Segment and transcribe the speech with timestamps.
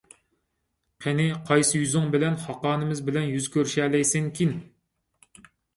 [1.05, 4.61] قېنى قايسى يۈزۈڭ بىلەن خاقانىمىز بىلەن يۈز كۆرۈشەلەيسەنكىن!